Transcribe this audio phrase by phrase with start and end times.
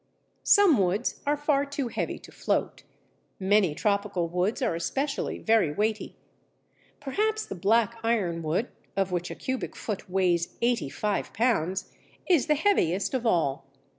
[0.41, 2.81] Some woods are far too heavy to float:
[3.39, 6.15] many tropical woods are especially very weighty.
[6.99, 11.87] Perhaps the Black Ironwood, of which a cubic foot weighs 85 lb.,
[12.27, 13.67] is the heaviest of all.